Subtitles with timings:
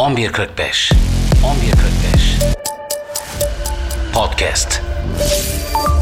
[0.00, 0.94] 11.45 11.45
[4.14, 4.82] Podcast.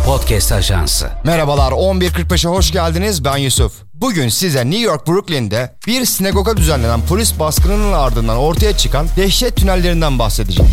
[0.06, 1.10] Podcast Ajansı.
[1.24, 3.24] Merhabalar 11.45'e hoş geldiniz.
[3.24, 3.72] Ben Yusuf.
[3.94, 10.18] Bugün size New York Brooklyn'de bir sinagoga düzenlenen polis baskınının ardından ortaya çıkan dehşet tünellerinden
[10.18, 10.72] bahsedeceğim.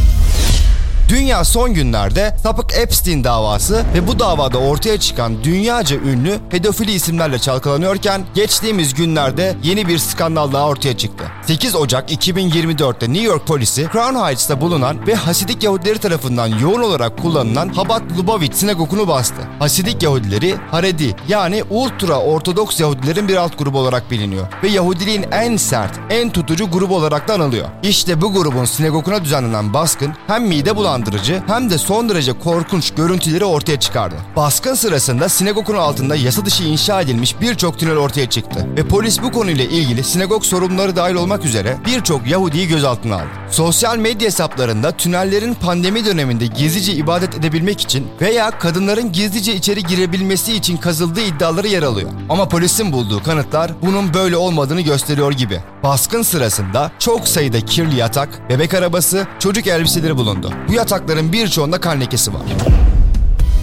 [1.10, 7.40] Dünya son günlerde sapık Epstein davası ve bu davada ortaya çıkan dünyaca ünlü pedofili isimlerle
[7.40, 11.24] çalkalanıyorken geçtiğimiz günlerde yeni bir skandal daha ortaya çıktı.
[11.46, 17.22] 8 Ocak 2024'te New York polisi Crown Heights'ta bulunan ve Hasidik Yahudileri tarafından yoğun olarak
[17.22, 19.42] kullanılan Habat Lubavitch sinagogunu bastı.
[19.60, 25.58] Hasidik Yahudileri Haredi yani ultra ortodoks Yahudilerin bir alt grubu olarak biliniyor ve Yahudiliğin en
[25.58, 27.68] sert, en tutucu grubu olarak da anılıyor.
[27.84, 32.92] İşte bu grubun sinagoguna düzenlenen baskın hem mide bulan uyandırıcı hem de son derece korkunç
[32.92, 34.16] görüntüleri ortaya çıkardı.
[34.36, 39.32] Baskın sırasında sinagogun altında yasa dışı inşa edilmiş birçok tünel ortaya çıktı ve polis bu
[39.32, 43.26] konuyla ilgili sinagog sorumluları dahil olmak üzere birçok Yahudi'yi gözaltına aldı.
[43.50, 50.54] Sosyal medya hesaplarında tünellerin pandemi döneminde gizlice ibadet edebilmek için veya kadınların gizlice içeri girebilmesi
[50.54, 52.10] için kazıldığı iddiaları yer alıyor.
[52.30, 55.62] Ama polisin bulduğu kanıtlar bunun böyle olmadığını gösteriyor gibi.
[55.84, 60.52] Baskın sırasında çok sayıda kirli yatak, bebek arabası, çocuk elbiseleri bulundu.
[60.68, 62.42] Bu yatakların birçoğunda kan lekesi var.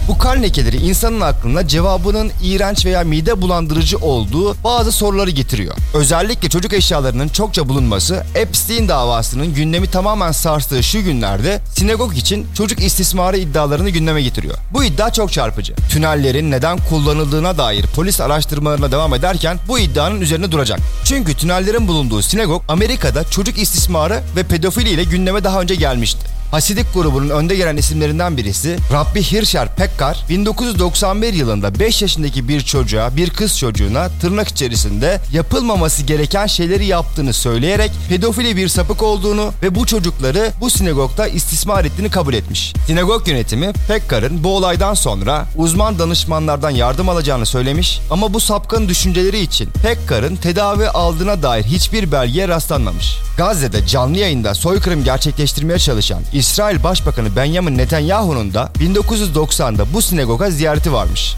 [0.07, 5.75] Bu kan lekeleri insanın aklına cevabının iğrenç veya mide bulandırıcı olduğu bazı soruları getiriyor.
[5.93, 12.83] Özellikle çocuk eşyalarının çokça bulunması Epstein davasının gündemi tamamen sarstığı şu günlerde sinagog için çocuk
[12.83, 14.57] istismarı iddialarını gündeme getiriyor.
[14.73, 15.75] Bu iddia çok çarpıcı.
[15.89, 20.79] Tünellerin neden kullanıldığına dair polis araştırmalarına devam ederken bu iddianın üzerine duracak.
[21.05, 26.42] Çünkü tünellerin bulunduğu sinagog Amerika'da çocuk istismarı ve pedofili ile gündeme daha önce gelmişti.
[26.53, 33.15] Hasidik grubunun önde gelen isimlerinden birisi Rabbi Hirscher Pekkar 1991 yılında 5 yaşındaki bir çocuğa,
[33.15, 39.75] bir kız çocuğuna tırnak içerisinde yapılmaması gereken şeyleri yaptığını söyleyerek pedofili bir sapık olduğunu ve
[39.75, 42.73] bu çocukları bu sinagogda istismar ettiğini kabul etmiş.
[42.87, 49.39] Sinagog yönetimi Pekkar'ın bu olaydan sonra uzman danışmanlardan yardım alacağını söylemiş ama bu sapkın düşünceleri
[49.39, 53.17] için Pekkar'ın tedavi aldığına dair hiçbir belgeye rastlanmamış.
[53.37, 60.93] Gazze'de canlı yayında soykırım gerçekleştirmeye çalışan İsrail Başbakanı Benjamin Netanyahu'nun da 1990'da bu sinagoga ziyareti
[60.93, 61.35] varmış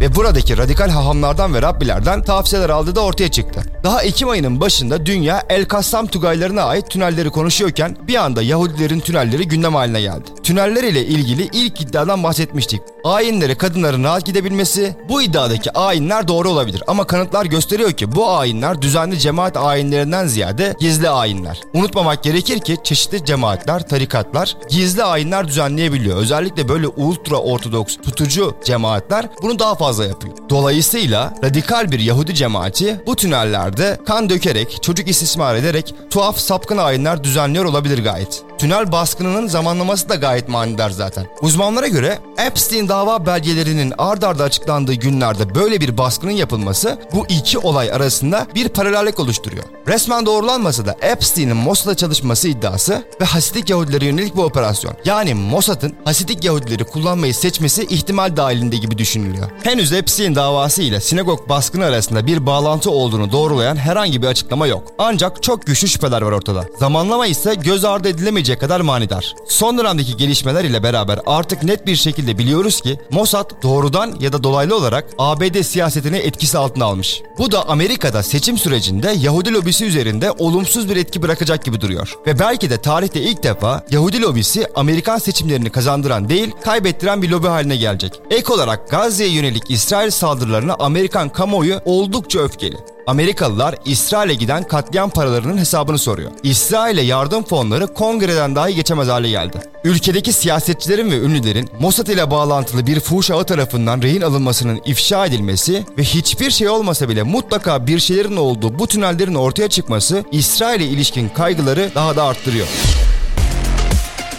[0.00, 3.62] ve buradaki radikal hahamlardan ve Rabbilerden tavsiyeler aldığı da ortaya çıktı.
[3.84, 9.48] Daha Ekim ayının başında dünya El Kassam Tugaylarına ait tünelleri konuşuyorken bir anda Yahudilerin tünelleri
[9.48, 10.24] gündem haline geldi.
[10.42, 12.80] Tüneller ile ilgili ilk iddiadan bahsetmiştik.
[13.04, 18.82] Ayinlere kadınların rahat gidebilmesi, bu iddiadaki ayinler doğru olabilir ama kanıtlar gösteriyor ki bu ayinler
[18.82, 21.60] düzenli cemaat ayinlerinden ziyade gizli ayinler.
[21.74, 26.16] Unutmamak gerekir ki çeşitli cemaatler, tarikatlar gizli ayinler düzenleyebiliyor.
[26.16, 30.34] Özellikle böyle ultra ortodoks tutucu cemaatler bunu daha fazla yapıyor.
[30.50, 37.24] Dolayısıyla radikal bir Yahudi cemaati bu tünellerde kan dökerek, çocuk istismar ederek tuhaf sapkın ayinler
[37.24, 38.47] düzenliyor olabilir gayet.
[38.58, 41.26] Tünel baskınının zamanlaması da gayet manidar zaten.
[41.42, 47.58] Uzmanlara göre Epstein dava belgelerinin ard arda açıklandığı günlerde böyle bir baskının yapılması bu iki
[47.58, 49.64] olay arasında bir paralellik oluşturuyor.
[49.88, 54.94] Resmen doğrulanmasa da Epstein'in Mossad'a çalışması iddiası ve Hasidik Yahudilere yönelik bu operasyon.
[55.04, 59.50] Yani Mossad'ın Hasidik Yahudileri kullanmayı seçmesi ihtimal dahilinde gibi düşünülüyor.
[59.62, 64.92] Henüz Epstein davası ile sinagog baskını arasında bir bağlantı olduğunu doğrulayan herhangi bir açıklama yok.
[64.98, 66.64] Ancak çok güçlü şüpheler var ortada.
[66.78, 69.34] Zamanlama ise göz ardı edilemeyecek olabilecek kadar manidar.
[69.46, 74.42] Son dönemdeki gelişmeler ile beraber artık net bir şekilde biliyoruz ki Mossad doğrudan ya da
[74.42, 77.22] dolaylı olarak ABD siyasetini etkisi altına almış.
[77.38, 82.14] Bu da Amerika'da seçim sürecinde Yahudi lobisi üzerinde olumsuz bir etki bırakacak gibi duruyor.
[82.26, 87.46] Ve belki de tarihte ilk defa Yahudi lobisi Amerikan seçimlerini kazandıran değil, kaybettiren bir lobi
[87.46, 88.12] haline gelecek.
[88.30, 92.76] Ek olarak Gazze'ye yönelik İsrail saldırılarına Amerikan kamuoyu oldukça öfkeli.
[93.08, 96.30] Amerikalılar İsrail'e giden katliam paralarının hesabını soruyor.
[96.42, 99.62] İsrail'e yardım fonları kongreden dahi geçemez hale geldi.
[99.84, 105.86] Ülkedeki siyasetçilerin ve ünlülerin Mossad ile bağlantılı bir fuhuş ağı tarafından rehin alınmasının ifşa edilmesi
[105.98, 111.28] ve hiçbir şey olmasa bile mutlaka bir şeylerin olduğu bu tünellerin ortaya çıkması İsrail'e ilişkin
[111.28, 112.66] kaygıları daha da arttırıyor.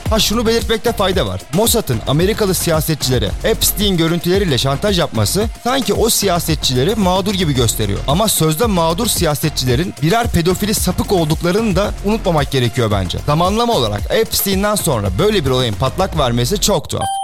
[0.09, 1.41] Ha şunu belirtmekte fayda var.
[1.53, 7.99] Mossad'ın Amerikalı siyasetçilere Epstein görüntüleriyle şantaj yapması sanki o siyasetçileri mağdur gibi gösteriyor.
[8.07, 13.17] Ama sözde mağdur siyasetçilerin birer pedofili sapık olduklarını da unutmamak gerekiyor bence.
[13.25, 17.18] Zamanlama olarak Epstein'den sonra böyle bir olayın patlak vermesi çok tuhaf.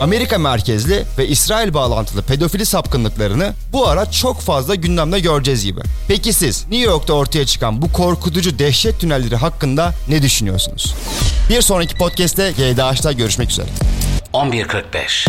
[0.00, 5.80] Amerika merkezli ve İsrail bağlantılı pedofili sapkınlıklarını bu ara çok fazla gündemde göreceğiz gibi.
[6.08, 10.94] Peki siz New York'ta ortaya çıkan bu korkutucu dehşet tünelleri hakkında ne düşünüyorsunuz?
[11.48, 13.66] Bir sonraki podcast'te GDH'da görüşmek üzere.
[14.32, 15.28] 11.45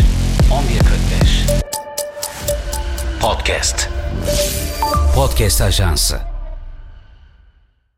[3.20, 3.88] Podcast
[5.14, 6.35] Podcast Ajansı